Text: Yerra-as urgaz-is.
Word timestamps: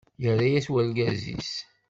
Yerra-as 0.23 0.67
urgaz-is. 0.75 1.51